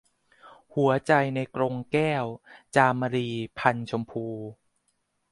[0.75, 2.25] หัวใจในกรงแก้ว-
[2.75, 4.25] จามรี พรรณชมพู